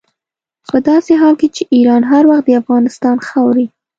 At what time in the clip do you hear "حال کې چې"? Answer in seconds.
1.21-1.63